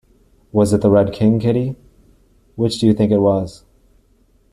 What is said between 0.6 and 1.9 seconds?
it the Red King, Kitty?